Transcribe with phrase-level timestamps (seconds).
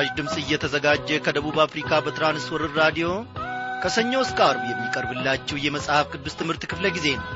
[0.00, 3.08] ይህ ምስራች ድምፅ እየተዘጋጀ ከደቡብ አፍሪካ በትራንስወርር ራዲዮ
[3.82, 7.26] ከሰኞ እስከ አርብ የሚቀርብላችሁ የመጽሐፍ ቅዱስ ትምህርት ክፍለ ጊዜ ነው።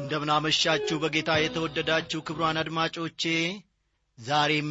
[0.00, 3.24] እንደምናመሻችሁ በጌታ የተወደዳችሁ ክብሯን አድማጮቼ
[4.18, 4.70] ዛሬም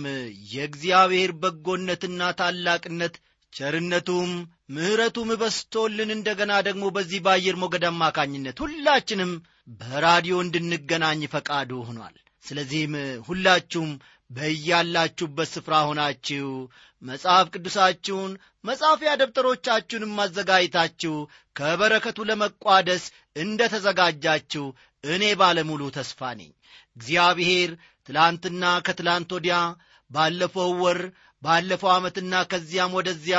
[0.53, 3.15] የእግዚአብሔር በጎነትና ታላቅነት
[3.53, 4.31] ቸርነቱም
[4.73, 9.31] ምሕረቱም በስቶልን እንደገና ደግሞ በዚህ በአየር ሞገድ አማካኝነት ሁላችንም
[9.81, 12.15] በራዲዮ እንድንገናኝ ፈቃዱ ሆኗል።
[12.45, 12.93] ስለዚህም
[13.27, 13.91] ሁላችሁም
[14.29, 16.47] በያላችሁበት ስፍራ ሆናችሁ
[17.01, 18.31] መጽሐፍ ቅዱሳችሁን
[18.65, 21.15] መጻፊያ ደብተሮቻችሁንም አዘጋጅታችሁ
[21.55, 23.03] ከበረከቱ ለመቋደስ
[23.35, 24.65] እንደ ተዘጋጃችሁ
[25.03, 26.51] እኔ ባለሙሉ ተስፋ ነኝ።
[26.97, 27.71] እግዚአብሔር
[28.09, 29.57] ትላንትና ከትላንት ወዲያ
[30.11, 30.99] ባለፈው ወር
[31.41, 33.37] ባለፈው ዓመትና ከዚያም ወደዚያ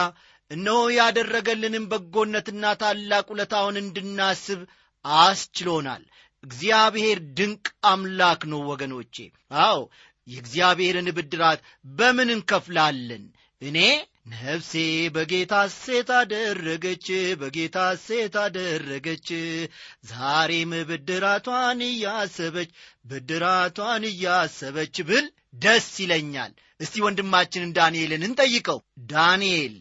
[0.50, 4.60] እነሆ ያደረገልንም በጎነትና ታላቅ ውለታውን እንድናስብ
[5.04, 6.02] አስችሎናል።
[6.44, 9.16] እግዚአብሔር ድንቅ አምላክ ነው ወገኖቼ።
[9.64, 9.78] አዎ
[10.28, 11.60] የእግዚአብሔርን ብድራት
[11.94, 13.24] በምን እንከፍላለን?
[13.62, 13.78] እኔ
[14.32, 14.72] ነፍሴ
[15.14, 17.06] በጌታ ሴት አደረገች
[17.40, 19.28] በጌታ ሴት አደረገች።
[20.10, 22.70] ዛሬም ብድራቷን እያሰበች
[23.04, 25.26] ብድራቷን እያሰበች ብል
[25.64, 28.78] ደስ ይለኛል። እስቲ ወንድማችንን ዳንኤልን እንጠይቀው።
[29.10, 29.74] ዳንኤል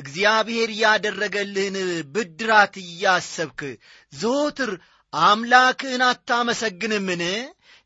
[0.00, 1.76] እግዚአብሔር ያደረገልህን
[2.14, 3.60] ብድራት እያሰብክ
[4.12, 4.70] ዘወትር
[5.12, 7.22] አምላክህን አታመሰግንምን?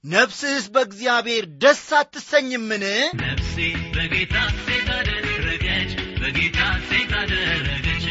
[0.04, 2.84] ነፍስህስ በእግዚአብሔር ደስ አትሰኝምን?
[3.22, 3.54] ነፍሴ
[3.94, 4.34] በጌታ
[4.64, 8.06] ሴት አደረገች በጌታ ሴት አደረገች።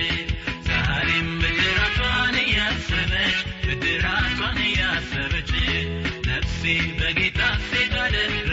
[0.69, 5.51] ዛሬም ብድራቷን እያሰበች ብድራቷን እያሰበች።
[6.29, 6.61] ነፍሴ
[6.99, 8.52] በጌታ ሴት አደረገች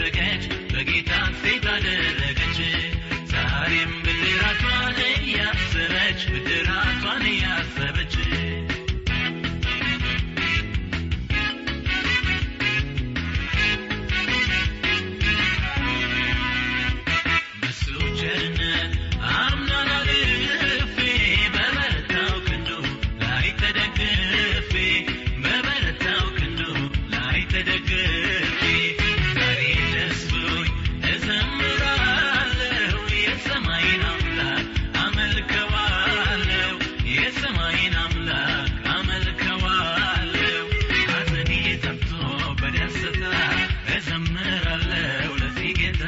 [44.21, 46.01] እዘምራለሁ ለዚህ ጌታ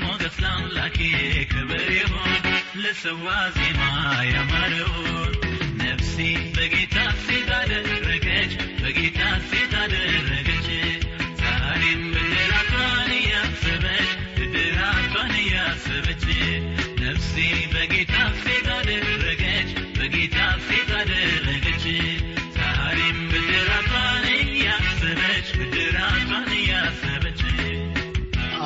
[0.00, 0.98] ሞገስ ለአምላኬ
[1.52, 2.44] ክብር ይሁን
[2.82, 3.26] ልሰዋ
[3.56, 3.80] ዜማ
[4.30, 5.34] ያማረውን
[5.80, 6.14] ነፍሴ
[6.56, 9.20] በጌታ ሴት አደረገች በጌታ
[9.50, 10.13] ሴት አደረገች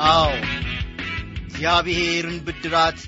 [0.09, 0.29] አዎ
[1.41, 2.99] እግዚአብሔርን ብድራት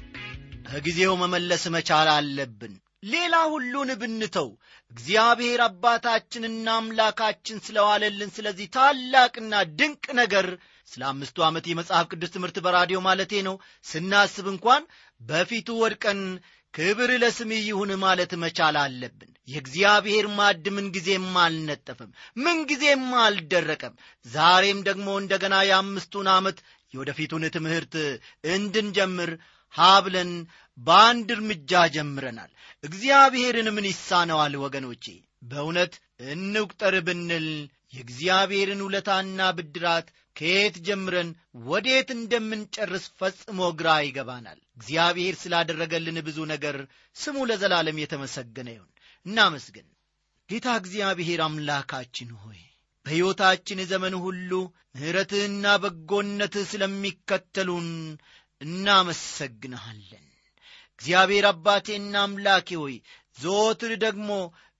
[0.66, 2.74] በጊዜው መመለስ መቻል አለብን።
[3.12, 4.50] ሌላ ሁሉን ብንተው
[4.92, 10.48] እግዚአብሔር አባታችንና አምላካችን ስለዋለልን ስለዚህ ታላቅና ድንቅ ነገር
[10.88, 14.84] ስለ አምስቱ ዓመት የመጽሐፍ ቅዱስ ትምህርት በራዲዮ ማለቴ ነው። ስናስብ እንኳን
[15.22, 16.22] በፊቱ ወድቀን
[16.74, 23.96] ክብር ለስምህ ይሁን ማለት መቻል አለብን። የእግዚአብሔር ማድ ምንጊዜም አልነጠፍም ምንጊዜም አልደረቀም።
[24.26, 26.60] ዛሬም ደግሞ እንደገና የአምስቱን ዓመት
[26.94, 27.94] የወደፊቱን ትምህርት
[28.52, 29.32] እንድንጀምር
[29.74, 30.32] ሀብለን
[30.78, 32.52] በአንድ እርምጃ ጀምረናል።
[32.84, 35.06] እግዚአብሔርን ምን ይሳነዋል ወገኖቼ?
[35.44, 35.94] በእውነት
[36.32, 37.48] እንቁጠር ብንል
[37.94, 41.30] የእግዚአብሔርን ውለታና ብድራት ከየት ጀምረን
[41.66, 46.78] ወዴት እንደምንጨርስ ፈጽሞ ግራ ይገባናል። እግዚአብሔር ስላደረገልን ብዙ ነገር
[47.16, 48.92] ስሙ ለዘላለም የተመሰገነ ይሁን።
[49.26, 49.88] እናመስግን።
[50.50, 52.62] ጌታ እግዚአብሔር አምላካችን ሆይ
[53.06, 54.52] በሕይወታችን ዘመን ሁሉ
[54.94, 57.88] ምሕረትህና በጎነትህ ስለሚከተሉን
[58.62, 60.26] እናመሰግንሃለን።
[60.94, 62.96] እግዚአብሔር አባቴና አምላኬ ሆይ
[63.38, 64.30] ዘወትር ደግሞ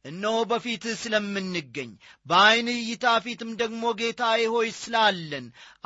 [0.06, 1.90] እነሆ በፊትህ ስለምንገኝ
[2.26, 5.46] በዐይን እይታ ፊትም ደግሞ ጌታዬ ሆይ ስላለን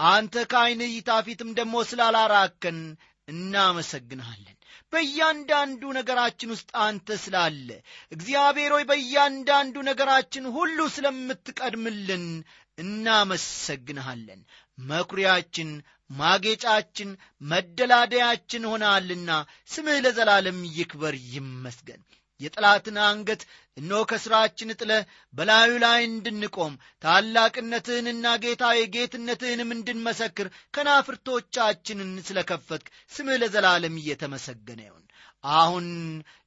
[0.10, 2.80] አንተ ከዐይን እይታ ፊትም ደግሞ ስላላራከን
[3.28, 4.55] እናመሰግንሃለን
[4.96, 7.70] በእያንዳንዱ ነገራችን ውስጥ አንተ ስላለ።
[8.12, 12.26] እግዚአብሔር ሆይ በእያንዳንዱ ነገራችን ሁሉ ስለምትቀድምልን
[12.78, 14.42] እናመሰግንሃለን።
[14.88, 15.70] መኩሪያችን
[16.12, 17.10] ማጌጫችን
[17.52, 19.30] መደላደያችን ሆናልና
[19.70, 22.02] ስምህ ለዘላለም ይክበር ይመስገን
[22.40, 23.42] የጠላትን አንገት
[23.78, 24.92] እነሆ ከሥራችን ጥለ
[25.34, 26.74] በላዩ ላይ እንድንቆም
[27.04, 35.04] ታላቅነትህንና ጌታዬ ጌትነትህንም እንድንመሰክር ከናፍርቶቻችንን ስለ ከፈትክ ስምህ ለዘላለም እየተመሰገነ ይሁን።
[35.44, 35.88] አሁን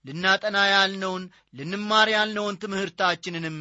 [0.04, 1.24] ልናጠና ያልነውን
[1.54, 3.58] ልንማር ያልነውን ትምህርታችንንም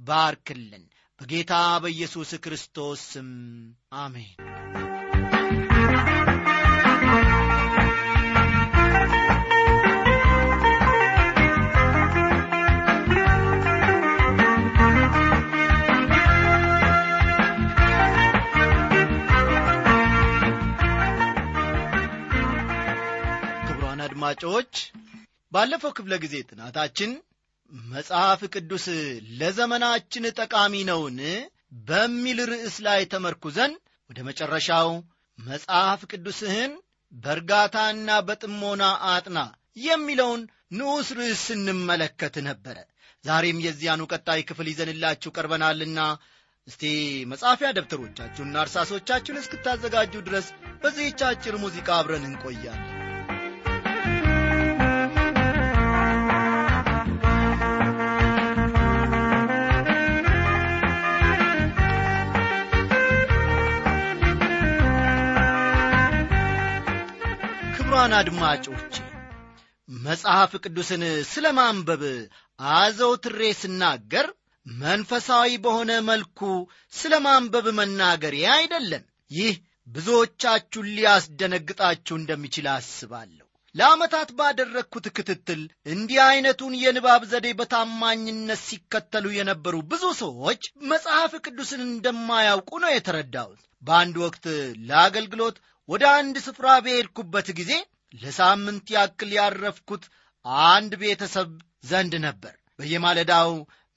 [0.00, 0.84] ባርክልን።
[1.20, 1.52] በጌታ
[1.84, 3.30] በኢየሱስ ክርስቶስ ስም
[3.98, 4.87] አሜን
[23.98, 24.72] ክቡራን አድማጮች
[25.52, 27.10] ባለፈው ክፍለ ጊዜ ጥናታችን
[27.90, 28.84] መጽሐፍ ቅዱስ
[29.40, 31.18] ለዘመናችን ጠቃሚ ነውን
[31.88, 33.72] በሚል ርዕስ ላይ ተመርኩዘን
[34.10, 34.90] ወደ መጨረሻው
[35.38, 36.72] መጽሐፍ ቅዱስህን
[37.12, 39.38] በእርጋታና በጥሞና አጥና
[39.86, 40.42] የሚለውን
[40.78, 42.78] ንዑስ ርዕስ ስንመለከት ነበረ።
[43.24, 46.00] ዛሬም የዚያኑ ቀጣይ ክፍል ይዘንላችሁ ቀርበናልና
[46.68, 46.84] እስቲ
[47.32, 50.48] መጻፊያ ደብተሮቻችሁንና እርሳሶቻችሁን እስክታዘጋጁ ድረስ
[50.82, 52.97] በዚህች አጭር ሙዚቃ አብረን እንቆያለን
[67.98, 68.96] ክቡራን አድማጮች
[69.88, 72.02] መጽሐፍ ቅዱስን ስለ ማንበብ
[72.58, 74.26] አዘውትሬ ስናገር
[74.66, 76.40] መንፈሳዊ በሆነ መልኩ
[76.92, 79.56] ስለ ማንበብ መናገሬ አይደለም። ይህ
[79.88, 85.62] ብዙዎቻችሁን ሊያስደነግጣችሁ እንደሚችል አስባለሁ። ለዓመታት ባደረግኩት ክትትል
[85.92, 90.62] እንዲህ ዐይነቱን የንባብ ዘዴ በታማኝነት ሲከተሉ የነበሩ ብዙ ሰዎች
[90.92, 94.46] መጽሐፍ ቅዱስን እንደማያውቁ ነው የተረዳሁት። በአንድ ወቅት
[94.88, 95.58] ለአገልግሎት
[95.88, 97.72] ወደ አንድ ስፍራ በሄድኩበት ጊዜ
[98.14, 100.04] ለሳምንት ያክል ያረፍኩት
[100.66, 101.50] አንድ ቤተሰብ
[101.90, 103.50] ዘንድ ነበር። በየማለዳው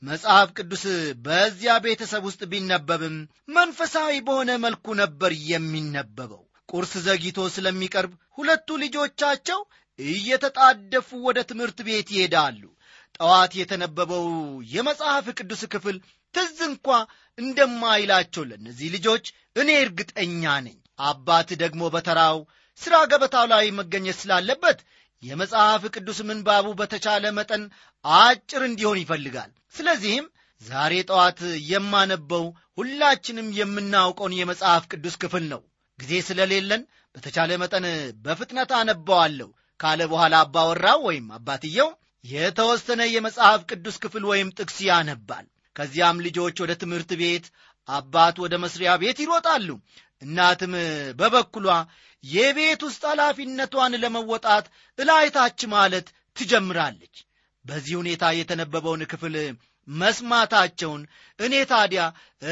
[0.04, 0.84] መጽሐፍ ቅዱስ
[1.26, 3.18] በዚያ ቤተሰብ ውስጥ ቢነበብም
[3.56, 9.60] መንፈሳዊ በሆነ መልኩ ነበር የሚነበበው። ቁርስ ዘግይቶ ስለሚቀርብ ሁለቱ ልጆቻቸው
[10.00, 12.62] እየተጣደፉ ወደ ትምህርት ቤት ይሄዳሉ።
[13.16, 14.26] ጠዋት የተነበበው
[14.74, 15.98] የመጽሐፍ ቅዱስ ክፍል
[16.36, 16.88] ትዝ እንኳ
[17.38, 22.38] እንደማይላቸው ለእነዚህ ልጆች እኔ እርግጠኛ ነኝ አባት ደግሞ በተራው
[22.80, 24.80] ሥራ ገበታው ላይ መገኘት ስላለበት
[25.24, 27.63] የመጽሐፍ ቅዱስ ምንባቡ በተቻለ መጠን
[28.06, 30.25] አጭር እንዲሆን ይፈልጋል። ስለዚህም
[30.62, 31.39] ዛሬ ጠዋት
[31.71, 32.45] የማነበው
[32.77, 35.62] ሁላችንም የምናውቀውን የመጽሐፍ ቅዱስ ክፍል ነው።
[36.00, 36.81] ጊዜ ስለሌለን
[37.15, 37.86] በተቻለ መጠን
[38.25, 39.50] በፍጥነት አነበዋለሁ
[39.80, 41.89] ካለ በኋላ አባወራው ወይም አባትየው
[42.24, 45.45] የተወሰነ የመጽሐፍ ቅዱስ ክፍል ወይም ጥቅስ ያነባል።
[45.75, 47.45] ከዚያም ልጆች ወደ ትምህርት ቤት
[47.89, 49.69] አባት ወደ መስሪያ ቤት ይሮጣሉ
[50.22, 50.74] እናትም
[51.20, 51.68] በበኩሏ
[52.24, 54.66] የቤት ውስጥ ኃላፊነቷን ለመወጣት
[55.00, 56.08] እላይታች ማለት
[56.38, 57.16] ትጀምራለች።
[57.66, 59.36] በዚህ ሁኔታ የተነበበውን ክፍል
[59.88, 61.02] መስማታቸውን
[61.40, 62.02] እኔ ታዲያ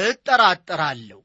[0.04, 1.19] እጠራጠራለሁ።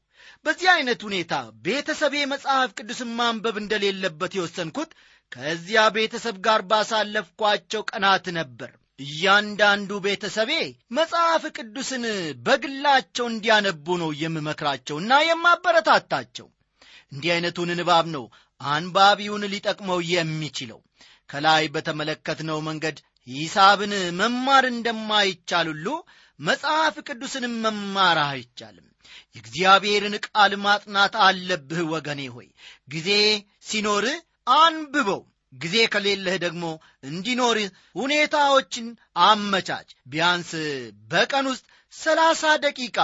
[0.45, 1.33] በዚህ ዐይነት ሁኔታ
[1.65, 4.91] ቤተሰቤ መጽሐፍ ቅዱስን ማንበብ እንደሌለበት የወሰንኩት
[5.31, 10.51] ከዚያ ቤተሰብ ጋር ባሳለፍኳቸው ቀናት ነበር እያንዳንዱ ቤተሰቤ
[10.97, 12.03] መጽሐፍ ቅዱስን
[12.45, 16.47] በግላቸው እንዲያነቡ ነው የምመክራቸውና የማበረታታቸው።
[17.11, 18.25] እንዲህ ዐይነቱን ንባብ ነው
[18.61, 20.79] አንባቢውን ሊጠቅመው የሚችለው።
[21.29, 22.97] ከላይ በተመለከትነው መንገድ
[23.27, 25.87] ሂሳብን መማር እንደማይቻል ሁሉ
[26.39, 28.87] መጽሐፍ ቅዱስንም መማር አይቻልም።
[29.35, 32.47] የእግዚአብሔርን ቃል ማጥናት አለብህ ወገኔ ሆይ።
[32.89, 33.09] ጊዜ
[33.67, 34.17] ሲኖርህ
[34.57, 35.21] አንብበው
[35.55, 36.63] ጊዜ ከሌለህ ደግሞ
[37.03, 38.87] እንዲኖርህ ሁኔታዎችን
[39.25, 40.51] አመቻች። ቢያንስ
[41.11, 42.97] በቀን ውስጥ ሰላሳ ደቂቃ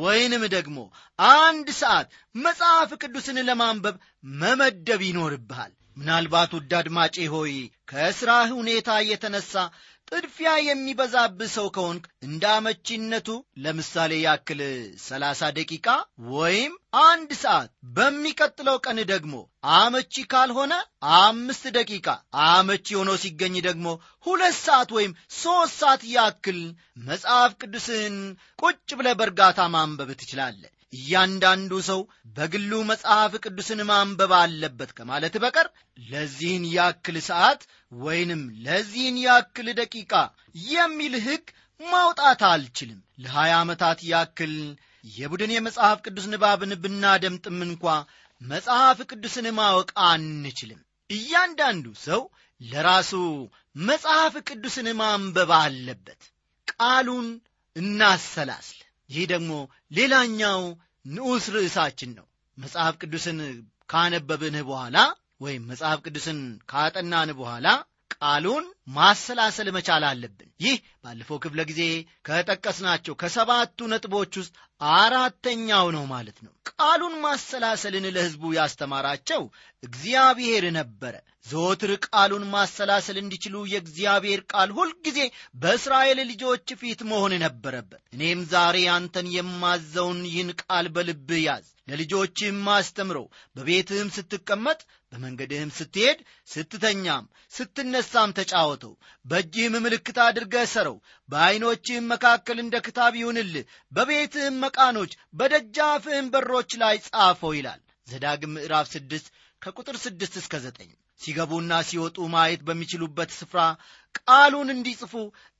[0.00, 0.78] ወይንም ደግሞ
[1.18, 2.08] አንድ ሰዓት
[2.38, 3.96] መጽሐፍ ቅዱስን ለማንበብ
[4.34, 7.52] መመደብ ይኖርብሃል። ምናልባት ውድ አድማጬ ሆይ
[7.90, 9.52] ከሥራህ ሁኔታ የተነሳ
[10.08, 13.28] ጥድፊያ የሚበዛብህ ሰው ከሆንክ እንደ አመቺነቱ
[13.64, 14.60] ለምሳሌ ያክል
[15.04, 15.86] ሰላሳ ደቂቃ
[16.32, 16.72] ወይም
[17.04, 19.34] አንድ ሰዓት በሚቀጥለው ቀን ደግሞ
[19.76, 20.74] አመቺ ካልሆነ
[21.18, 22.06] አምስት ደቂቃ
[22.48, 23.86] አመቺ ሆኖ ሲገኝ ደግሞ
[24.26, 26.60] ሁለት ሰዓት ወይም ሦስት ሰዓት ያክል
[27.06, 28.16] መጽሐፍ ቅዱስን
[28.62, 32.00] ቁጭ ብለ በእርጋታ ማንበብ ትችላለህ እያንዳንዱ ሰው
[32.36, 35.68] በግሉ መጽሐፍ ቅዱስን ማንበብ አለበት ከማለት በቀር
[36.06, 37.62] ለዚህን ያክል ሰዓት
[38.00, 40.12] ወይንም ለዚህን ያክል ደቂቃ
[40.68, 41.44] የሚል ሕግ
[41.80, 44.54] ማውጣት አልችልም። ለሀያ ዓመታት ያክል
[45.04, 47.84] የቡድን የመጽሐፍ ቅዱስ ንባብን ብናደምጥም እንኳ
[48.40, 52.22] መጽሐፍ ቅዱስን ማወቅ አንችልም። እያንዳንዱ ሰው
[52.60, 53.12] ለራሱ
[53.82, 56.22] መጽሐፍ ቅዱስን ማንበብ አለበት።
[56.72, 57.28] ቃሉን
[57.76, 59.52] እናሰላስል ይህ ደግሞ
[59.92, 60.60] ሌላኛው
[61.06, 62.26] ንዑስ ርዕሳችን ነው።
[62.58, 63.38] መጽሐፍ ቅዱስን
[63.90, 64.96] ካነበብንህ በኋላ
[65.40, 66.38] ወይም መጽሐፍ ቅዱስን
[66.70, 67.66] ካጠናን በኋላ
[68.24, 68.64] ቃሉን
[68.94, 71.82] ማሰላሰል መቻል አለብን። ይህ ባለፈው ክፍለ ጊዜ
[72.28, 74.54] ከጠቀስናቸው ከሰባቱ ነጥቦች ውስጥ
[74.96, 79.42] አራተኛው ነው ማለት ነው። ቃሉን ማሰላሰልን ለሕዝቡ ያስተማራቸው
[79.82, 81.14] እግዚአብሔር ነበረ።
[81.46, 85.18] ዘወትር ቃሉን ማሰላሰል እንዲችሉ የእግዚአብሔር ቃል ሁልጊዜ
[85.56, 93.26] በእስራኤል ልጆች ፊት መሆን ነበረበት። እኔም ዛሬ አንተን የማዘውን ይህን ቃል በልብህ ያዝ። ለልጆችህም አስተምረው።
[93.56, 94.80] በቤትህም ስትቀመጥ
[95.14, 96.18] በመንገድህም ስትሄድ
[96.48, 98.92] ስትተኛም ስትነሳም ተጫወተው።
[99.24, 100.96] በእጅህም ምልክት አድርገህ ሰረው።
[101.28, 109.28] በዐይኖችህም መካከል እንደ ክታብ ይሁንልህ። በቤትህም መቃኖች በደጃፍህም በሮች ላይ ጻፈው ይላል። ዘዳግም ምዕራፍ ስድስት
[109.62, 110.90] ከቁጥር ስድስት እስከ ዘጠኝ
[111.20, 113.60] ሲገቡና ሲወጡ ማየት በሚችሉበት ስፍራ
[114.18, 115.12] ቃሉን እንዲጽፉ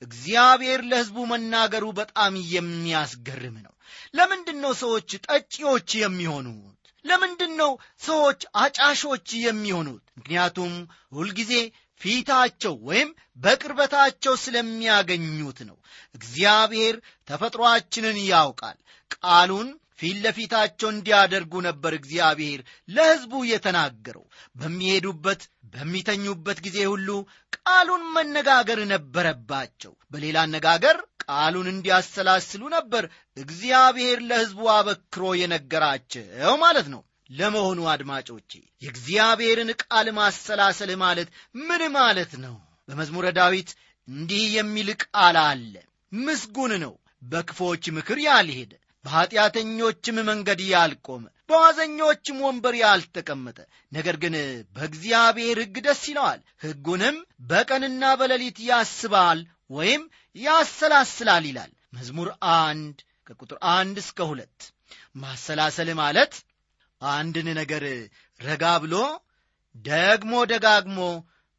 [0.02, 3.74] እግዚአብሔር ለሕዝቡ መናገሩ በጣም የሚያስገርም ነው።
[4.14, 10.02] ለምንድን ነው ሰዎች ጠጪዎች የሚሆኑት ለምንድን ነው ሰዎች አጫሾች የሚሆኑት?
[10.18, 10.72] ምክንያቱም
[11.12, 11.52] ሁልጊዜ
[12.00, 15.76] ፊታቸው ወይም በቅርበታቸው ስለሚያገኙት ነው።
[16.14, 16.96] እግዚአብሔር
[17.28, 18.78] ተፈጥሮአችንን ያውቃል።
[19.16, 19.68] ቃሉን
[20.00, 24.24] ፊት ለፊታቸው እንዲያደርጉ ነበር እግዚአብሔር ለሕዝቡ የተናገረው።
[24.56, 25.42] በሚሄዱበት
[25.74, 27.08] በሚተኙበት ጊዜ ሁሉ
[27.58, 30.96] ቃሉን መነጋገር ነበረባቸው። በሌላ አነጋገር
[31.26, 33.04] ቃሉን እንዲያሰላስሉ ነበር
[33.36, 36.24] እግዚአብሔር ለሕዝቡ አበክሮ የነገራቸው
[36.64, 38.50] ማለት ነው። ለመሆኑ አድማጮቼ
[38.82, 41.28] የእግዚአብሔርን ቃል ማሰላሰል ማለት
[41.62, 42.54] ምን ማለት ነው?
[42.88, 43.70] በመዝሙረ ዳዊት
[44.08, 45.74] እንዲህ የሚል ቃል አለ።
[46.12, 48.72] ምስጉን ነው በክፎች ምክር ያልሄደ
[49.04, 53.58] በኀጢአተኞችም መንገድ ያልቆመ በዋዘኞችም ወንበር ያልተቀመጠ
[53.92, 54.34] ነገር ግን
[54.76, 57.16] በእግዚአብሔር ሕግ ደስ ይለዋል። ሕጉንም
[57.48, 59.40] በቀንና በሌሊት ያስባል
[59.70, 60.02] ወይም
[60.36, 64.58] ያሰላስላል ይላል። መዝሙር አንድ ከቁጥር አንድ እስከ ሁለት።
[65.16, 66.34] ማሰላሰል ማለት
[67.00, 67.84] አንድን ነገር
[68.40, 68.94] ረጋ ብሎ
[69.74, 70.98] ደግሞ ደጋግሞ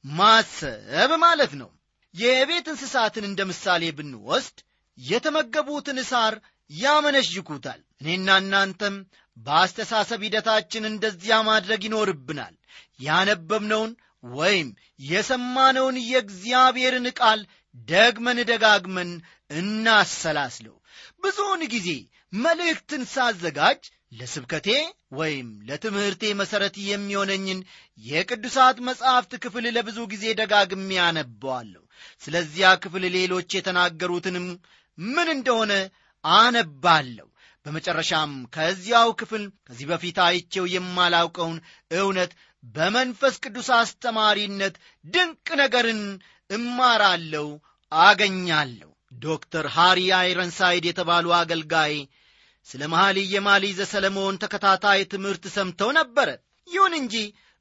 [0.06, 1.70] ማሰብ ማለት ነው።
[2.14, 4.58] የቤት እንስሳትን እንደ ምሳሌ ብንወስድ
[4.98, 6.34] የተመገቡትን ሳር
[6.70, 8.96] ያመነዥኩታል እኔና እናንተም
[9.38, 12.54] በአስተሳሰብ ሂደታችን እንደዚያ ማድረግ ይኖርብናል።
[13.00, 13.92] ያነበብነውን
[14.24, 14.68] ወይም
[15.06, 17.42] የሰማነውን የእግዚአብሔርን ቃል
[17.88, 19.12] ደግመን ደጋግመን
[19.52, 20.76] እናሰላስለው።
[21.24, 21.90] ብዙውን ጊዜ
[22.38, 24.68] መልእክትን ሳዘጋጅ ለስብከቴ
[25.12, 27.60] ወይም ለትምህርቴ መሠረት የሚሆነኝን
[28.04, 31.84] የቅዱሳት መጻሕፍት ክፍል ለብዙ ጊዜ ደጋግሜ ያነበዋለሁ
[32.24, 34.48] ስለዚያ ክፍል ሌሎች የተናገሩትንም
[34.98, 35.74] ምን እንደሆነ
[36.24, 37.28] አነባለሁ።
[37.66, 41.58] በመጨረሻም ከዚያው ክፍል ከዚህ በፊት አይቼው የማላውቀውን
[41.98, 42.32] እውነት
[42.76, 46.02] በመንፈስ ቅዱስ አስተማሪነት ድንቅ ነገርን
[46.50, 47.48] እማራለሁ
[47.92, 48.90] አገኛለሁ።
[49.22, 51.96] ዶክተር ሃሪ አይረንሳይድ የተባሉ አገልጋይ
[52.68, 56.30] ስለ መሐልየ መኃልይ ዘሰለሞን ተከታታይ ትምህርት ሰምተው ነበረ።
[56.68, 57.16] ይሁን እንጂ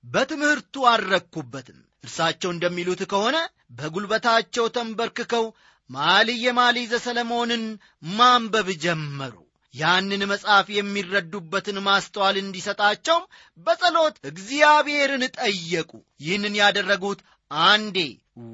[0.05, 3.37] በትምህርቱ አልረኩበትም። እርሳቸው እንደሚሉት ከሆነ
[3.79, 5.45] በጉልበታቸው ተንበርክከው
[5.91, 7.65] መኃልየ መኃልይ ዘሰለሞንን
[8.13, 9.35] ማንበብ ጀመሩ።
[9.75, 13.25] ያንን መጽሐፍ የሚረዱበትን ማስተዋል እንዲሰጣቸውም
[13.67, 17.21] በጸሎት እግዚአብሔርን ጠየቁ። ይህንን ያደረጉት
[17.51, 17.99] አንዴ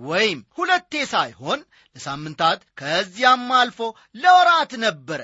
[0.05, 1.61] ወይም ሁለቴ ሳይሆን
[1.97, 3.79] ለሳምንታት ከዚያም አልፎ
[4.15, 5.21] ለወራት ነበረ።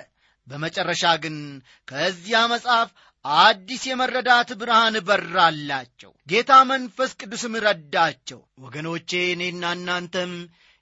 [0.46, 1.36] በመጨረሻ ግን
[1.88, 2.88] ከዚያ መጽሐፍ
[3.24, 10.32] አዲስ የመረዳት ብርሃን በራላቸው። ጌታ መንፈስ ቅዱስም ረዳቸው። ወገኖቼ እኔና እናንተም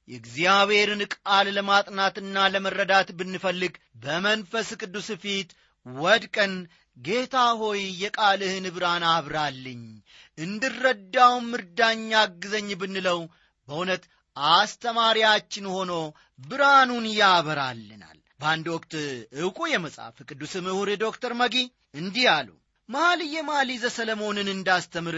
[0.08, 5.50] የእግዚአብሔርን ቃል ለማጥናትና ለመረዳት ብንፈልግ በመንፈስ ቅዱስ ፊት
[5.86, 6.52] ወድቀን
[6.98, 9.80] ጌታ ሆይ የቃልህን ብርሃን አብራልኝ
[10.38, 13.20] እንድረዳውም እርዳኝ አግዘኝ ብንለው
[13.68, 14.04] በእውነት
[14.36, 15.92] አስተማሪያችን ሆኖ
[16.42, 18.92] ብርሃኑን ያበራልናል። በአንድ ወቅት
[19.40, 21.56] ዕውቁ የመጽሐፍ ቅዱስ ምሁር ዶክተር መጊ
[21.98, 22.48] እንዲህ አሉ።
[22.88, 25.16] መኃልየ መኃልይ ዘሰለሞንን እንዳስተምር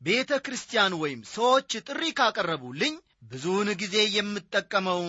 [0.00, 2.94] ቤተ ክርስቲያን ወይም ሰዎች ጥሪ ካቀረቡልኝ
[3.30, 5.00] ብዙውን ጊዜ የምጠቀመው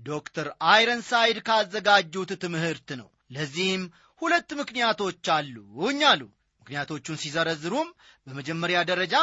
[0.00, 3.84] ዶክተር አይረንሳይድ ካዘጋጁት ትምህርት ነው። ለዚህም
[4.22, 6.22] ሁለት ምክንያቶች አሉኝ አሉ
[6.66, 7.88] ምክንያቶቹን ሲዘረዝሩም
[8.26, 9.16] በመጀመሪያ ደረጃ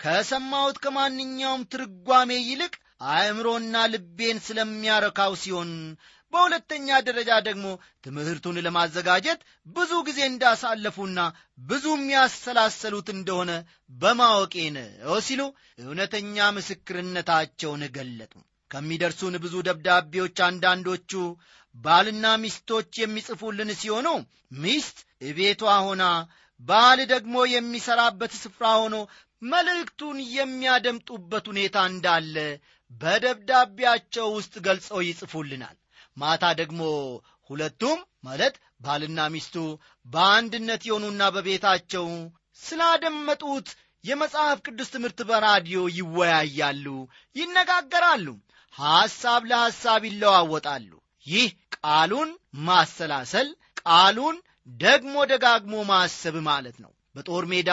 [0.00, 2.72] ከሰማሁት ከማንኛውም ትርጓሜ ይልቅ
[3.10, 5.70] አእምሮና ልቤን ስለሚያረካው ሲሆን
[6.32, 7.66] በሁለተኛ ደረጃ ደግሞ
[8.04, 9.40] ትምህርቱን ለማዘጋጀት
[9.76, 11.20] ብዙ ጊዜ እንዳሳለፉና
[11.68, 13.52] ብዙ የሚያሰላሰሉት እንደሆነ
[14.00, 15.42] በማወቄ ነው ሲሉ
[15.84, 18.34] እውነተኛ ምስክርነታቸውን ገለጡ።
[18.70, 21.12] ከሚደርሱን ብዙ ደብዳቤዎች አንዳንዶቹ
[21.74, 24.08] ባልና ሚስቶች የሚጽፉልን ሲሆኑ
[24.62, 26.04] ሚስት እቤቷ ሆና
[26.60, 28.96] ባል ደግሞ የሚሠራበት ስፍራ ሆኖ
[29.42, 32.36] መልእክቱን የሚያደምጡበት ሁኔታ እንዳለ
[32.90, 35.76] በደብዳቤያቸው ውስጥ ገልጸው ይጽፉልናል
[36.16, 36.80] ማታ ደግሞ
[37.50, 39.56] ሁለቱም ማለት ባልና ሚስቱ
[40.06, 42.06] በአንድነት የሆኑና በቤታቸው
[42.60, 43.68] ስላደመጡት
[44.04, 46.86] የመጽሐፍ ቅዱስ ትምህርት በራዲዮ ይወያያሉ፣
[47.36, 48.26] ይነጋገራሉ፣
[48.74, 50.90] ሐሳብ ለሐሳብ ይለዋወጣሉ።
[51.26, 52.30] ይህ ቃሉን
[52.68, 53.48] ማሰላሰል፣
[53.82, 54.36] ቃሉን
[54.68, 57.70] ደግሞ ደጋግሞ ማሰብ ማለት ነው። በጦር ሜዳ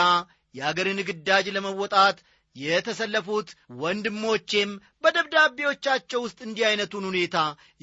[0.55, 2.17] የአገርን ግዳጅ ለመወጣት
[2.55, 3.47] የተሰለፉት
[3.81, 4.69] ወንድሞቼም
[5.03, 7.37] በደብዳቤዎቻቸው ውስጥ እንዲህ ዐይነቱን ሁኔታ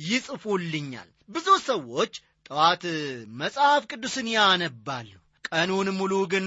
[0.06, 2.12] ይጽፉልኛል። ብዙ ሰዎች
[2.46, 2.84] ጠዋት
[3.40, 5.10] መጽሐፍ ቅዱስን ያነባሉ።
[5.48, 6.46] ቀኑን ሙሉ ግን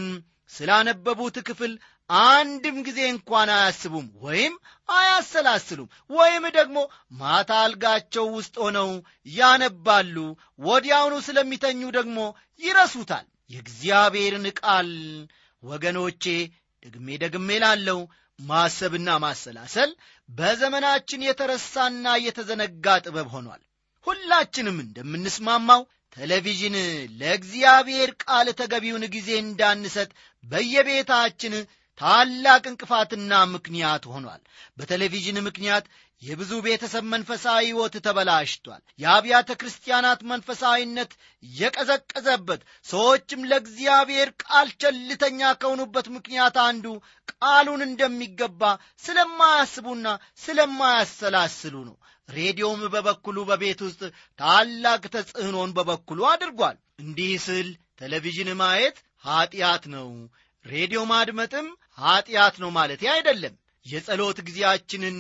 [0.51, 1.71] ስላነበቡት ክፍል
[2.09, 4.53] አንድም ጊዜ እንኳን አያስቡም ወይም
[4.89, 6.77] አያሰላስሉም። ወይም ደግሞ
[7.19, 8.89] ማታ አልጋቸው ውስጥ ሆነው
[9.35, 10.15] ያነባሉ።
[10.59, 12.17] ወዲያውኑ ስለሚተኙ ደግሞ
[12.61, 14.91] ይረሱታል። የእግዚአብሔርን ቃል
[15.63, 16.23] ወገኖቼ
[16.85, 17.99] ደግሜ ደግሜ ላለው
[18.39, 19.91] ማሰብና ማሰላሰል
[20.29, 23.61] በዘመናችን የተረሳና የተዘነጋ ጥበብ ሆኗል።
[24.07, 25.81] ሁላችንም እንደምንስማማው
[26.15, 26.75] ቴሌቪዥን
[27.19, 30.09] ለእግዚአብሔር ቃል ተገቢውን ጊዜ እንዳንሰጥ
[30.43, 31.53] በየቤታችን
[31.99, 34.41] ታላቅ እንቅፋትና ምክንያት ሆኗል።
[34.77, 35.85] በቴሌቪዥን ምክንያት
[36.21, 41.11] የብዙ ቤተሰብ መንፈሳዊ ሕይወት ተበላሽቷል። የአብያተ ክርስቲያናት መንፈሳዊነት
[41.43, 46.85] የቀዘቀዘበት፣ ሰዎችም ለእግዚአብሔር ቃል ቸልተኛ ከሆኑበት ምክንያት አንዱ
[47.33, 48.61] ቃሉን እንደሚገባ
[49.05, 50.05] ስለማያስቡና
[50.45, 51.97] ስለማያሰላስሉ ነው።
[52.29, 54.01] ሬዲዮም በበኩሉ በቤት ውስጥ
[54.39, 57.67] ታላቅ ተጽዕኖን በበኩሉ አድርጓል። እንዲህ ስል
[57.99, 60.07] ቴሌቪዥን ማየት ኀጢአት ነው፣
[60.65, 61.67] ሬዲዮ ማድመጥም
[61.97, 63.55] ኀጢአት ነው ማለት አይደለም።
[63.85, 65.17] የጸሎት ጊዜያችንን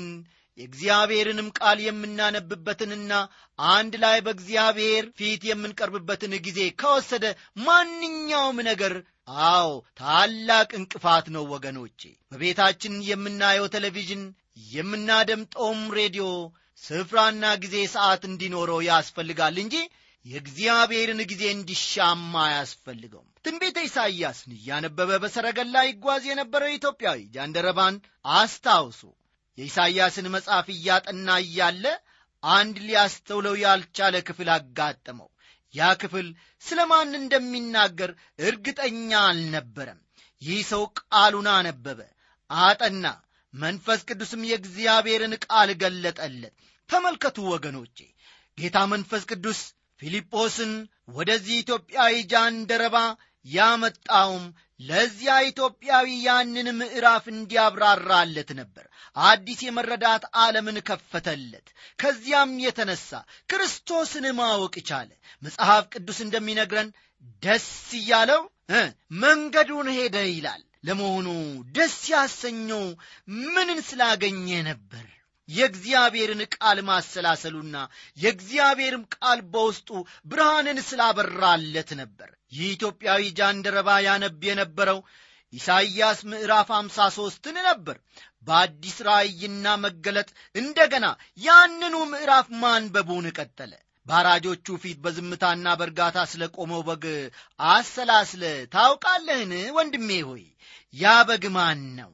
[0.57, 3.13] የእግዚአብሔርንም ቃል የምናነብበትንና
[3.59, 7.25] አንድ ላይ በእግዚአብሔር ፊት የምንቀርብበትን ጊዜ ከወሰደ
[7.65, 8.93] ማንኛውም ነገር
[9.49, 14.23] አዎ ታላቅ እንቅፋት ነው ወገኖቼ። በቤታችን የምናየው ቴሌቪዥን
[14.75, 16.27] የምናደምጠውም ሬዲዮ
[16.83, 19.75] ስፍራና ጊዜ ሰዓት እንዲኖረው ያስፈልጋል እንጂ
[20.25, 27.95] የእግዚአብሔርን ጊዜ እንዲሻማ አያስፈልገውም። ትንቢተ ኢሳይያስን እያነበበ በሰረገላ ይጓዝ የነበረው ኢትዮጵያዊ ጃንደረባን
[28.35, 29.01] አስታውሱ።
[29.57, 31.85] የኢሳይያስን መጽሐፍ እያጠና እያለ
[32.43, 35.29] አንድ ሊያስተውለው ያልቻለ ክፍል አጋጠመው።
[35.73, 36.27] ያ ክፍል
[36.63, 38.11] ስለ ማን እንደሚናገር
[38.47, 39.99] እርግጠኛ አልነበረም።
[40.41, 41.99] ይህ ሰው ቃሉን አነበበ፣
[42.49, 43.05] አጠና፣
[43.53, 46.53] መንፈስ ቅዱስም የእግዚአብሔርን ቃል ገለጠለት።
[46.89, 47.97] ተመልከቱ ወገኖቼ፣
[48.57, 49.59] ጌታ መንፈስ ቅዱስ
[49.99, 50.73] ፊልጶስን
[51.15, 52.97] ወደዚህ ኢትዮጵያዊ ጃንደረባ
[53.45, 54.45] ያመጣውም
[54.81, 58.85] ለዚያ ኢትዮጵያዊ ያንን ምዕራፍ እንዲያብራራለት ነበር።
[59.25, 61.67] አዲስ የመረዳት ዓለምን ከፈተለት።
[61.99, 63.09] ከዚያም የተነሳ
[63.49, 65.09] ክርስቶስን ማወቅ ቻለ።
[65.41, 66.89] መጽሐፍ ቅዱስ እንደሚነግረን
[67.43, 68.41] ደስ እያለው
[69.23, 71.27] መንገዱን ሄደ ይላል። ለመሆኑ
[71.75, 72.83] ደስ ያሰኘው
[73.47, 75.05] ምንን ስላገኘ ነበር?
[75.49, 77.75] የእግዚአብሔርን ቃል ማሰላሰሉና
[78.17, 79.89] የእግዚአብሔርም ቃል በውስጡ
[80.25, 84.99] ብርሃንን ስላበራለት ነበር። ይህ ኢትዮጵያዊ ጃንደረባ ያነብ የነበረው
[85.53, 87.97] ኢሳይያስ ምዕራፍ አምሳ ሦስትን ነበር።
[88.47, 91.05] በአዲስ ራእይና መገለጥ እንደገና
[91.39, 93.73] ያንኑ ምዕራፍ ማንበቡን ቀጠለ።
[94.05, 97.05] ባራጆቹ ፊት በዝምታና በእርጋታ ስለ ቆመው በግ
[97.69, 98.43] አሰላስለ
[98.75, 99.53] ታውቃለህን?
[99.77, 100.43] ወንድሜ ሆይ
[100.93, 102.11] ያ በግ ማን ነው?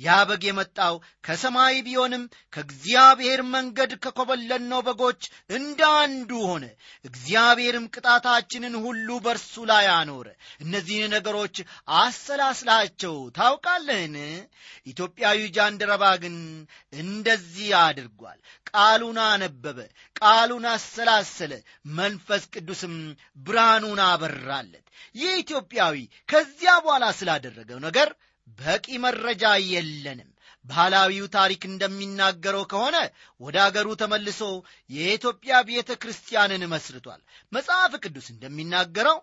[0.00, 6.64] ያ በግ የመጣው ከሰማይ ቢሆንም ከእግዚአብሔር መንገድ ከኮበለነው በጎች እንደ አንዱ ሆነ።
[7.04, 10.28] እግዚአብሔርም ቅጣታችንን ሁሉ በእርሱ ላይ አኖረ።
[10.60, 11.56] እነዚህን ነገሮች
[12.00, 14.16] አሰላስላቸው ታውቃለህን?
[14.86, 16.36] ኢትዮጵያዊ ጃንደረባ ግን
[17.00, 18.38] እንደዚህ አድርጓል።
[18.70, 19.78] ቃሉን አነበበ፣
[20.16, 21.52] ቃሉን አሰላሰለ፣
[21.96, 22.96] መንፈስ ቅዱስም
[23.40, 24.84] ብርሃኑን አበራለት።
[25.14, 25.96] ይህ ኢትዮጵያዊ
[26.28, 28.08] ከዚያ በኋላ ስላደረገው ነገር
[28.58, 30.28] በቂ መረጃ የለንም።
[30.64, 32.96] ባህላዊው ታሪክ እንደሚናገረው ከሆነ
[33.40, 34.40] ወደ አገሩ ተመልሶ
[34.90, 37.20] የኢትዮጵያ ቤተ ክርስቲያንን መስርቷል።
[37.52, 39.18] መጽሐፍ ቅዱስ እንደሚናገረው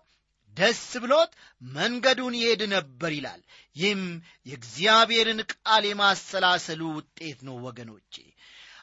[0.56, 3.40] ደስ ብሎት መንገዱን ይሄድ ነበር ይላል።
[3.76, 4.02] ይህም
[4.46, 8.14] የእግዚአብሔርን ቃል የማሰላሰሉ ውጤት ነው ወገኖቼ።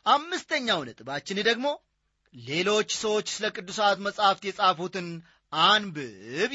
[0.07, 1.67] አምስተኛው ነጥባችን ደግሞ
[2.33, 5.07] ሌሎች ሰዎች ስለ ቅዱሳት መጻሕፍት የጻፉትን
[5.53, 5.97] አንብብ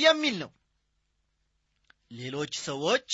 [0.04, 0.50] የሚል ነው።
[2.12, 3.08] ሌሎች ሰዎች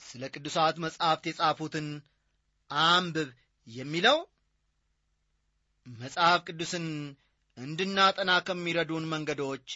[0.00, 1.86] ስለ ቅዱሳት መጻሕፍት የጻፉትን
[2.70, 3.30] አንብብ
[3.66, 4.18] የሚለው
[5.86, 6.86] መጽሐፍ ቅዱስን
[7.56, 9.66] እንድናጠና ከሚረዱን መንገዶች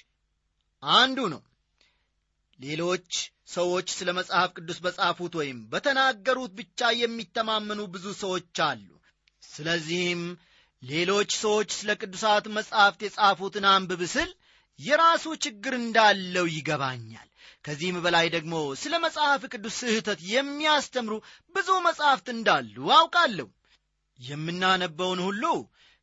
[0.83, 1.43] አንዱ ነው።
[2.59, 3.11] ሌሎች
[3.49, 8.89] ሰዎች ስለ መጽሐፍ ቅዱስ በጻፉት ወይም በተናገሩት ብቻ የሚተማመኑ ብዙ ሰዎች አሉ።
[9.43, 10.23] ስለዚህም
[10.83, 14.31] ሌሎች ሰዎች ስለ ቅዱሳት መጻሕፍት የጻፉትን አንብብ ስል
[14.79, 17.29] የራሱ ችግር እንዳለው ይገባኛል።
[17.65, 21.15] ከዚህም በላይ ደግሞ ስለ መጽሐፍ ቅዱስ ስህተት የሚያስተምሩ
[21.55, 23.49] ብዙ መጻሕፍት እንዳሉ አውቃለሁ።
[24.19, 25.45] የምናነበውን ሁሉ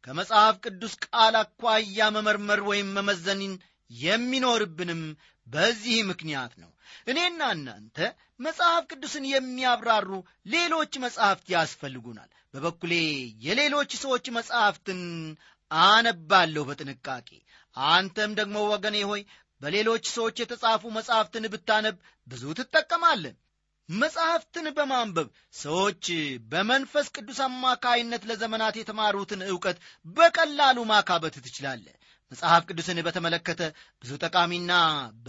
[0.03, 3.53] ከመጽሐፍ ቅዱስ ቃል አኳያ መመርመር ወይም መመዘንን
[3.91, 5.01] የሚኖርብንም
[5.47, 6.71] በዚህ ምክንያት ነው።
[7.07, 7.97] እኔና እናንተ
[8.39, 10.09] መጽሐፍ ቅዱስን የሚያብራሩ
[10.45, 12.93] ሌሎች መጽሐፍት ያስፈልጉናል። በበኩሌ
[13.45, 15.01] የሌሎች ሰዎች መጽሐፍትን
[15.71, 17.29] አነባለሁ በጥንቃቄ።
[17.77, 19.21] አንተም ደግሞ ወገኔ ሆይ
[19.61, 21.95] በሌሎች ሰዎች የተጻፉ መጽሐፍትን ብታነብ
[22.27, 23.35] ብዙ ትጠቀማለን
[23.89, 26.05] መጽሐፍትን በማንበብ ሰዎች
[26.51, 29.77] በመንፈስ ቅዱስ አማካይነት ለዘመናት የተማሩትን ዕውቀት
[30.15, 31.95] በቀላሉ ማካበት ትችላለህ።
[32.31, 33.61] መጽሐፍ ቅዱስን በተመለከተ
[34.03, 34.73] ብዙ ጠቃሚና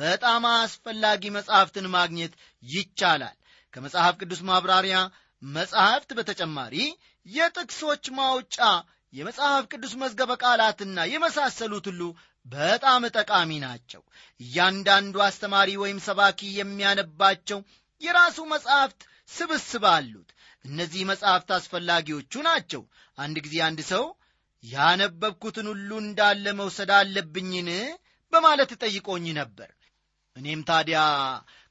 [0.00, 3.36] በጣም አስፈላጊ መጽሐፍትን ማግኘት ይቻላል።
[3.74, 4.96] ከመጽሐፍ ቅዱስ ማብራሪያ
[5.42, 6.74] መጽሐፍት በተጨማሪ
[7.26, 8.56] የጥቅሶች ማውጫ
[9.12, 12.02] የመጽሐፍ ቅዱስ መዝገበ ቃላትና የመሳሰሉት ሁሉ
[12.46, 14.02] በጣም ጠቃሚ ናቸው።
[14.40, 17.58] እያንዳንዱ አስተማሪ ወይም ሰባኪ የሚያነባቸው
[18.00, 20.30] የራሱ መጽሐፍት ስብስብ አሉት።
[20.64, 22.82] እነዚህ መጽሐፍት አስፈላጊዎቹ ናቸው።
[23.18, 24.04] አንድ ጊዜ አንድ ሰው
[24.64, 27.68] ያነበብኩትን ሁሉ እንዳለ መውሰድ አለብኝን?
[28.32, 29.70] በማለት ጠይቆኝ ነበር።
[30.36, 30.98] እኔም ታዲያ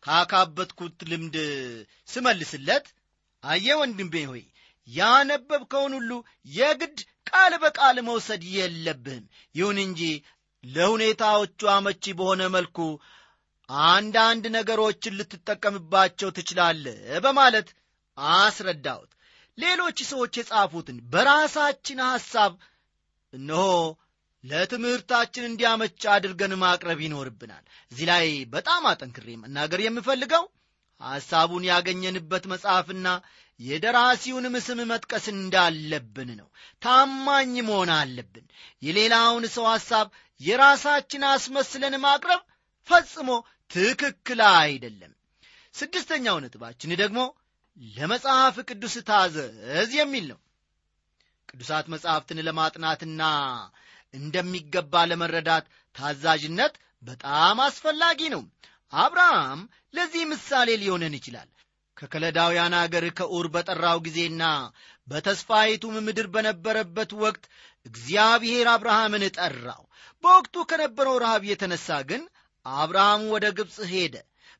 [0.03, 1.35] ካካበትኩት ልምድ
[2.07, 2.87] ስመልስለት
[3.43, 4.43] አየ ወንድሜ ሆይ
[4.89, 6.11] ያነበብከውን ሁሉ
[6.55, 6.97] የግድ
[7.29, 9.25] ቃል በቃል መውሰድ የለብህም።
[9.55, 10.01] ይሁን እንጂ
[10.63, 12.77] ለሁኔታዎቹ አመቺ በሆነ መልኩ
[13.89, 16.85] አንዳንድ ነገሮችን ልትጠቀምባቸው ትችላለ
[17.25, 17.67] በማለት
[18.17, 19.11] አስረዳሁት።
[19.57, 22.53] ሌሎች ሰዎች የጻፉትን በራሳችን ሐሳብ
[23.33, 23.65] እነሆ
[24.43, 30.45] ለትምህርታችን እንዲያመች አድርገን ማቅረብ ይኖርብናል። እዚህ ላይ በጣም አጠንክሬ መናገር የምፈልገው
[31.01, 33.07] ሐሳቡን ያገኘንበት መጽሐፍና
[33.59, 36.47] የደራሲውንም ስም መጥቀስ እንዳለብን ነው።
[36.81, 38.45] ታማኝ መሆን አለብን።
[38.83, 40.07] የሌላውን ሰው ሐሳብ
[40.41, 42.41] የራሳችን አስመስለን ማቅረብ
[42.87, 43.29] ፈጽሞ
[43.71, 45.13] ትክክል አይደለም።
[45.75, 47.19] ስድስተኛው ነጥባችን ደግሞ
[47.93, 50.39] ለመጽሐፍ ቅዱስ ታዘዝ የሚል ነው።
[51.49, 53.21] ቅዱሳት መጽሐፍትን ለማጥናትና
[54.13, 58.41] እንደሚገባ ለመረዳት ታዛዥነት በጣም አስፈላጊ ነው።
[58.93, 59.59] አብርሃም
[59.93, 61.49] ለዚህ ምሳሌ ሊሆነን ይችላል
[61.99, 64.43] ከከለዳውያን አገር ከኡር በጠራው ጊዜና
[65.07, 67.43] በተስፋይቱም ምድር በነበረበት ወቅት
[67.85, 69.83] እግዚአብሔር አብርሃምን ጠራው።
[70.23, 72.23] በወቅቱ ከነበረው ረሃብ የተነሳ ግን
[72.65, 74.15] አብርሃም ወደ ግብፅ ሄደ።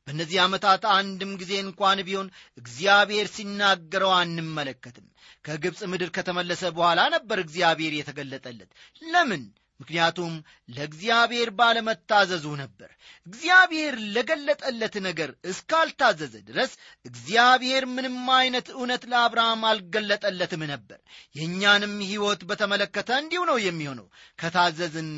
[0.06, 5.06] በእነዚህ ዓመታት አንድም ጊዜ እንኳን ቢሆን እግዚአብሔር ሲናገረው አንመለከትም።
[5.44, 8.70] ከግብፅ ምድር ከተመለሰ በኋላ ነበር እግዚአብሔር የተገለጠለት።
[9.02, 9.42] ለምን
[9.80, 10.32] ምክንያቱም
[10.68, 12.90] ለእግዚአብሔር ባለመታዘዙ ነበር።
[13.26, 16.72] እግዚአብሔር ለገለጠለት ነገር እስካልታዘዘ ድረስ
[17.06, 20.98] እግዚአብሔር ምንም አይነት እውነት ለአብርሃም አልገለጠለትም ነበር።
[21.36, 24.06] የእኛንም ሕይወት በተመለከተ እንዲሁ ነው የሚሆነው።
[24.38, 25.10] ከታዘዝን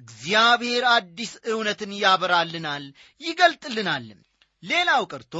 [0.00, 2.86] እግዚአብሔር አዲስ እውነትን ያበራልናል
[3.20, 4.20] ይገልጥልናልም።
[4.62, 5.34] ሌላው ቀርቶ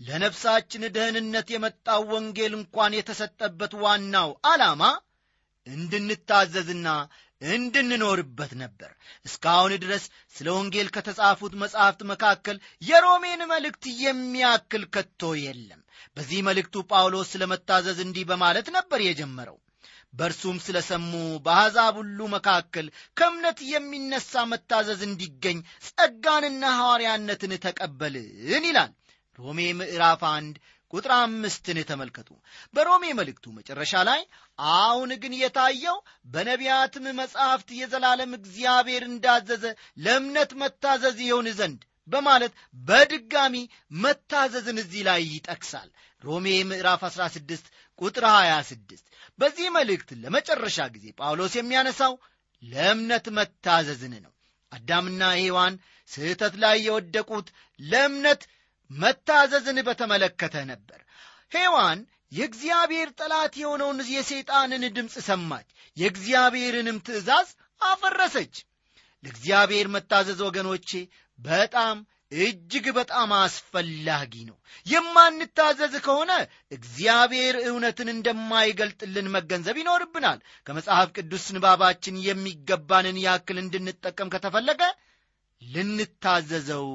[0.00, 4.82] ለነፍሳችን ደህንነት የመጣው ወንጌል እንኳን የተሰጠበት ዋናው ዓላማ
[5.66, 6.88] እንድንታዘዝና
[7.42, 8.90] እንድንኖርበት ነበር።
[9.26, 15.80] እስካሁን ድረስ ስለ ወንጌል ከተጻፉት መጻሕፍት መካከል የሮሜን መልእክት የሚያክል ከቶ የለም።
[16.16, 19.58] በዚህ መልእክቱ ጳውሎስ ስለ መታዘዝ እንዲህ በማለት ነበር የጀመረው።
[20.14, 21.10] በእርሱም ስለ ሰሙ
[21.46, 28.28] በአሕዛብ ሁሉ መካከል ከእምነት የሚነሳ መታዘዝ እንዲገኝ ጸጋንና ሐዋርያነትን ተቀበልን
[28.68, 28.92] ይላል።
[29.38, 30.54] ሮሜ ምዕራፍ አንድ
[30.92, 32.28] ቁጥር አምስትን ተመልከቱ።
[32.74, 34.20] በሮሜ መልእክቱ መጨረሻ ላይ
[34.76, 35.98] አሁን ግን የታየው
[36.32, 39.64] በነቢያትም መጻሕፍት የዘላለም እግዚአብሔር እንዳዘዘ
[40.04, 42.52] ለእምነት መታዘዝ ይሆን ዘንድ በማለት
[42.84, 43.54] በድጋሚ
[44.02, 45.88] መታዘዝን እዚህ ላይ ይጠቅሳል።
[46.24, 47.66] ሮሜ ምዕራፍ 16
[47.98, 49.04] ቁጥር 26
[49.38, 52.14] በዚህ መልእክት ለመጨረሻ ጊዜ ጳውሎስ የሚያነሳው
[52.62, 54.32] ለእምነት መታዘዝን ነው።
[54.72, 55.74] አዳምና ሔዋን
[56.10, 57.46] ስህተት ላይ የወደቁት
[57.80, 58.42] ለእምነት
[58.90, 61.00] መታዘዝን በተመለከተ ነበር።
[61.54, 61.98] ሔዋን
[62.32, 67.48] የእግዚአብሔር ጠላት የሆነውን የሰይጣንን ድምፅ ሰማች። የእግዚአብሔርንም ትእዛዝ
[67.80, 68.54] አፈረሰች።
[69.24, 70.90] ለእግዚአብሔር መታዘዝ ወገኖቼ
[71.38, 71.96] በጣም
[72.38, 76.32] እጅግ በጣም አስፈላጊ ነው። የማንታዘዝ ከሆነ
[76.72, 84.82] እግዚአብሔር እውነትን እንደማይገልጥልን መገንዘብ ይኖርብናል። ከመጽሐፍ ቅዱስ ንባባችን የሚገባንን ያክል እንድንጠቀም ከተፈለገ
[85.62, 86.86] ልንታዘዘው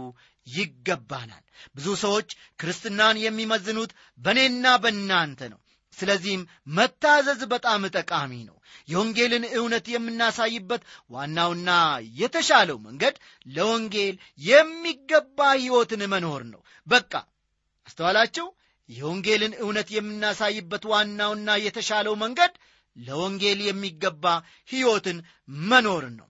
[0.47, 1.43] ይገባናል።
[1.75, 2.29] ብዙ ሰዎች
[2.59, 5.59] ክርስትናን የሚመዝኑት በእኔና በእናንተ ነው።
[5.97, 6.43] ስለዚህም
[6.77, 8.55] መታዘዝ በጣም ጠቃሚ ነው።
[8.87, 11.69] የወንጌልን እውነት የምናሳይበት ዋናውና
[12.19, 13.15] የተሻለው መንገድ
[13.47, 17.11] ለወንጌል የሚገባ ሕይወትን መኖር ነው። በቃ
[17.87, 18.47] አስተዋላችሁ?
[18.89, 22.53] የወንጌልን እውነት የምናሳይበት ዋናውና የተሻለው መንገድ
[22.95, 24.25] ለወንጌል የሚገባ
[24.69, 25.17] ሕይወትን
[25.67, 26.27] መኖር ነው።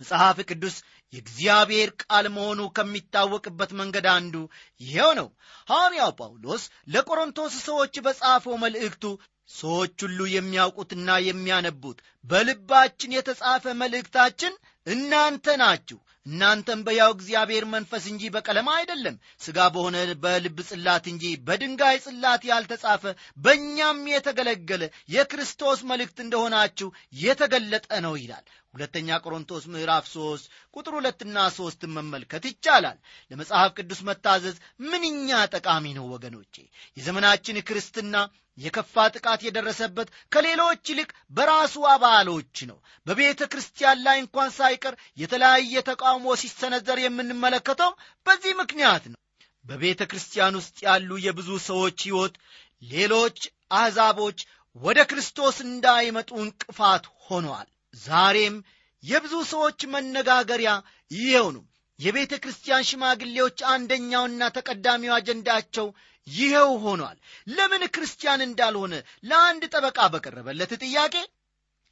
[0.00, 0.76] መጽሐፍ ቅዱስ
[1.12, 4.34] የእግዚአብሔር ቃል መሆኑ ከሚታወቅበት መንገድ አንዱ
[4.80, 5.28] ይኸው ነው።
[5.68, 9.04] ሐዋርያው ጳውሎስ ለቆሮንቶስ ሰዎች በጻፈው መልእክቱ
[9.50, 14.54] ሰዎች ሁሉ የሚያውቁትና የሚያነቡት በልባችን የተጻፈ መልእክታችን
[14.88, 21.96] እናንተ ናችሁ። እናንተም በያው እግዚአብሔር መንፈስ እንጂ በቀለም አይደለም ሥጋ በሆነ በልብ ጽላት እንጂ በድንጋይ
[22.04, 23.04] ጽላት ያልተጻፈ
[23.38, 24.82] በእኛም የተገለገለ
[25.14, 26.88] የክርስቶስ መልእክት እንደሆናችሁ
[27.22, 30.46] የተገለጠ ነው ይላል። ሁለተኛ ቆሮንቶስ ምዕራፍ ሦስት
[30.76, 32.98] ቁጥር ሁለትና ሦስትን መመልከት ይቻላል።
[33.30, 36.54] ለመጽሐፍ ቅዱስ መታዘዝ ምንኛ ጠቃሚ ነው ወገኖቼ!
[36.96, 38.14] የዘመናችን ክርስትና
[38.58, 44.48] የከፋ ጥቃት የደረሰበት ከሌሎች ይልቅ በራሱ አባሎች ነው። በቤተ ክርስቲያን ላይ እንኳን
[44.80, 47.90] ሳይቀር የተለያየ ተቃውሞ ሲሰነዘር የምንመለከተው
[48.26, 49.18] በዚህ ምክንያት ነው።
[49.64, 52.34] በቤተ ክርስቲያን ውስጥ ያሉ የብዙ ሰዎች ሕይወት
[52.82, 53.38] ሌሎች
[53.72, 54.38] አሕዛቦች
[54.76, 57.68] ወደ ክርስቶስ እንዳይመጡ እንቅፋት ሆነዋል
[58.02, 58.56] ዛሬም
[59.02, 60.70] የብዙ ሰዎች መነጋገሪያ
[61.10, 61.64] ይኸው ነው።
[61.98, 65.86] የቤተ ክርስቲያን ሽማግሌዎች አንደኛውና ተቀዳሚው አጀንዳቸው
[66.26, 67.16] ይኸው ሆኗል።
[67.48, 71.14] ለምን ክርስቲያን እንዳልሆነ ለአንድ ጠበቃ በቀረበለት ጥያቄ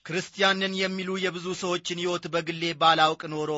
[0.07, 3.53] ክርስቲያንን የሚሉ የብዙ ሰዎችን ሕይወት በግሌ ባላውቅ ኖሮ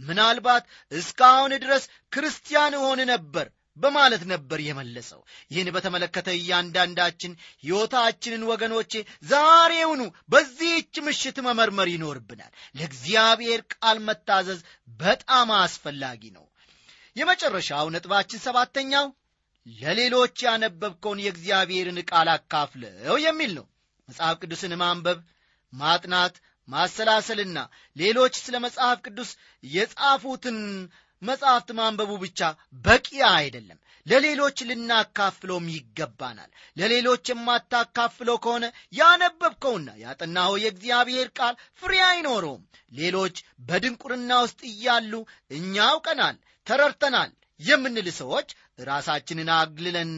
[0.00, 7.32] ምናልባት እስካሁን ድረስ ክርስቲያን እሆን ነበር በማለት ነበር የመለሰው። ይህን በተመለከተ እያንዳንዳችን
[7.64, 8.92] ሕይወታችንን ወገኖቼ
[9.30, 14.60] ዛሬውኑ በዚህች ምሽት መመርመር ይኖርብናል። ለእግዚአብሔር ቃል መታዘዝ
[14.98, 16.44] በጣም አስፈላጊ ነው።
[17.16, 19.08] የመጨረሻው ነጥባችን ሰባተኛው
[19.66, 23.66] ለሌሎች ያነበብከውን የእግዚአብሔርን ቃል አካፍለው የሚል ነው።
[24.08, 25.18] መጽሐፍ ቅዱስን ማንበብ
[25.74, 26.34] ማጥናት
[26.68, 27.58] ማሰላሰልና
[27.96, 29.30] ሌሎች ስለ መጽሐፍ ቅዱስ
[29.64, 30.58] የጻፉትን
[31.22, 32.40] መጽሐፍት ማንበቡ ብቻ
[32.84, 38.64] በቂ አይደለም። ለሌሎች ልናካፍለውም ይገባናል። ለሌሎች የማታካፍለው ከሆነ
[38.98, 43.36] ያነበብከውና ያጠናኸው የእግዚአብሔር ቃል ፍሬ አይኖረውም። ሌሎች
[43.68, 45.12] በድንቁርና ውስጥ እያሉ
[45.58, 48.48] እኛ አውቀናል ተረድተናል የምንል ሰዎች
[48.84, 50.12] ራሳችንን አግልለን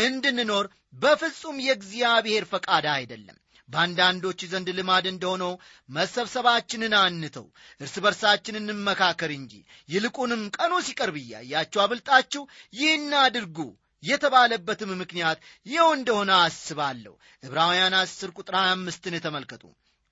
[0.00, 3.38] እንድንኖር በፍጹም የእግዚአብሔር ፈቃድ አይደለም
[3.72, 5.52] በአንዳንዶች ዘንድ ልማድ እንደሆነው
[5.96, 7.46] መሰብሰባችንን አንተው
[7.80, 9.52] እርስ በርሳችን እንመካከር እንጂ
[9.88, 12.42] ይልቁንም ቀኑ ሲቀርብ እያያችሁ አብልጣችሁ
[12.74, 13.58] ይህን አድርጉ
[14.02, 19.64] የተባለበትም ምክንያት ይኸው እንደሆነ አስባለሁ። ዕብራውያን 10 ቁጥር 25ን ተመልከቱ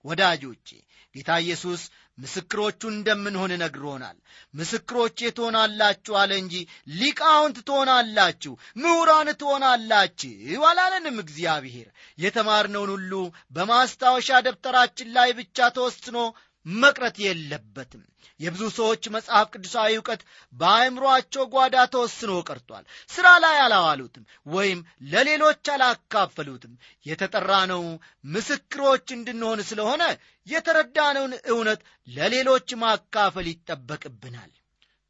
[0.05, 0.69] ወዳጆቼ
[1.15, 1.83] ጌታ ኢየሱስ
[2.19, 4.17] ምስክሮቹ እንደምንሆን ነግሮናል።
[4.55, 6.55] ምስክሮቼ ትሆናላችሁ አለ እንጂ
[7.01, 13.13] ሊቃውንት ትሆናላችሁ ምሁራን ትሆናላችሁ አላለንም እግዚአብሔር። የተማርነውን ሁሉ
[13.57, 16.19] በማስታወሻ ደብተራችን ላይ ብቻ ተወስኖ
[16.67, 18.03] መቅረት የለበትም።
[18.41, 24.81] የብዙ ሰዎች መጽሐፍ ቅዱሳዊ እውቀት በአእምሮአቸው ጓዳ ተወስኖ ቀርቷል። ሥራ ላይ አላዋሉትም ወይም
[25.13, 26.73] ለሌሎች አላካፈሉትም።
[27.07, 27.83] የተጠራ ነው
[28.27, 30.03] ምስክሮች እንድንሆን ስለሆነ
[30.47, 34.51] የተረዳነውን እውነት ለሌሎች ማካፈል ይጠበቅብናል።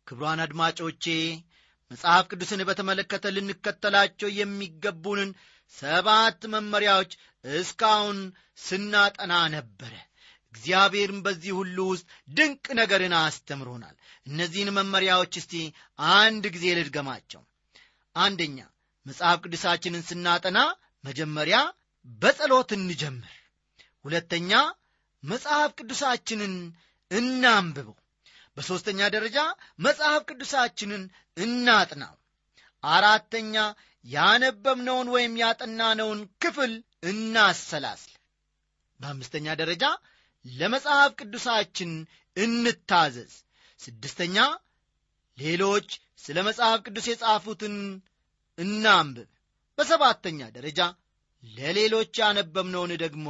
[0.07, 1.05] ክብሯን አድማጮቼ
[1.91, 5.31] መጽሐፍ ቅዱስን በተመለከተ ልንከተላቸው የሚገቡንን
[5.75, 7.13] ሰባት መመሪያዎች
[7.45, 8.19] እስካሁን
[8.59, 9.93] ስናጠና ነበረ
[10.55, 15.55] እግዚአብሔርም በዚህ ሁሉ ውስጥ ድንቅ ነገርን አስተምሮናል። እነዚህን መመሪያዎች እስቲ
[16.17, 17.43] አንድ ጊዜ ልድገማቸው።
[18.17, 18.59] አንደኛ
[19.07, 20.59] መጽሐፍ ቅዱሳችንን ስናጠና
[21.05, 21.59] መጀመሪያ
[22.19, 23.35] በጸሎት እንጀምር።
[24.05, 24.53] ሁለተኛ
[25.23, 26.55] መጽሐፍ ቅዱሳችንን
[27.11, 27.97] እናንብበው።
[28.57, 29.39] በሦስተኛ ደረጃ
[29.79, 31.03] መጽሐፍ ቅዱሳችንን
[31.37, 32.15] እናጥናው።
[32.83, 33.55] አራተኛ
[34.05, 38.15] ያነበብነውን ወይም ያጠናነውን ክፍል እናሰላስል።
[39.01, 39.85] በአምስተኛ ደረጃ
[40.45, 41.91] ለመጽሐፍ ቅዱሳችን
[42.37, 43.33] እንታዘዝ።
[43.81, 44.37] ስድስተኛ
[45.39, 45.89] ሌሎች
[46.25, 47.77] ስለ መጽሐፍ ቅዱስ የጻፉትን
[48.59, 49.29] እናንብብ።
[49.79, 50.81] በሰባተኛ ደረጃ
[51.43, 53.27] ለሌሎች ያነበብነውን ደግሞ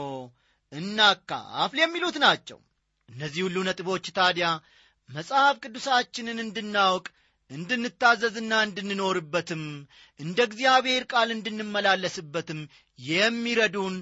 [0.72, 2.58] እናካፍል የሚሉት ናቸው።
[3.08, 4.46] እነዚህ ሁሉ ነጥቦች ታዲያ
[5.08, 7.06] መጽሐፍ ቅዱሳችንን እንድናውቅ
[7.50, 9.62] እንድንታዘዝና እንድንኖርበትም
[10.20, 12.60] እንደ እግዚአብሔር ቃል እንድንመላለስበትም
[12.98, 13.94] የሚረዱን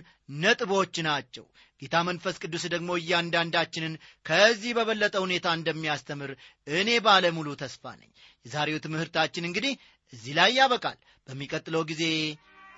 [0.42, 1.44] ነጥቦች ናቸው
[1.82, 3.92] ጌታ መንፈስ ቅዱስ ደግሞ እያንዳንዳችንን
[4.26, 6.30] ከዚህ በበለጠ ሁኔታ እንደሚያስተምር
[6.72, 8.10] እኔ ባለሙሉ ተስፋ ነኝ።
[8.46, 9.74] የዛሬው ትምህርታችን እንግዲህ
[10.12, 12.04] እዚህ ላይ ያበቃል። በሚቀጥለው ጊዜ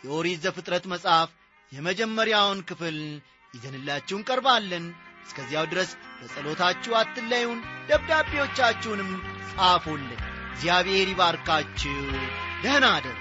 [0.04, 1.30] የኦሪት ዘፍጥረት መጽሐፍ
[1.72, 2.98] የመጀመሪያውን ክፍል
[3.54, 4.84] ይዘንላችሁ እንቀርባለን።
[5.26, 7.58] እስከዚያው ድረስ በጸሎታችሁ አትለዩን
[7.90, 9.10] ደብዳቤዎቻችሁንም
[9.50, 10.20] ጻፉልን።
[10.52, 11.96] እግዚአብሔር ይባርካችሁ።
[12.62, 13.16] ደህና አደሩ